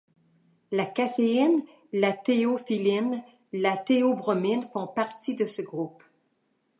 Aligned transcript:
La 0.71 0.87
caféine, 0.87 1.63
la 1.93 2.11
théophylline, 2.11 3.21
la 3.53 3.77
théobromine 3.77 4.67
font 4.73 4.87
partie 4.87 5.35
de 5.35 5.45
ce 5.45 5.61
groupe. 5.61 6.03